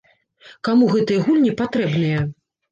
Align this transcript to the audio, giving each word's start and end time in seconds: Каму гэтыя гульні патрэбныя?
Каму 0.69 0.87
гэтыя 0.95 1.19
гульні 1.27 1.55
патрэбныя? 1.63 2.27